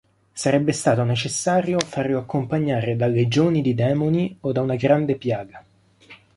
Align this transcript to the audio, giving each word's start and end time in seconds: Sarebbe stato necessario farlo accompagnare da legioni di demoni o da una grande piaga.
Sarebbe 0.33 0.71
stato 0.71 1.03
necessario 1.03 1.77
farlo 1.79 2.17
accompagnare 2.17 2.95
da 2.95 3.05
legioni 3.05 3.61
di 3.61 3.75
demoni 3.75 4.35
o 4.39 4.51
da 4.51 4.61
una 4.61 4.75
grande 4.75 5.15
piaga. 5.15 5.63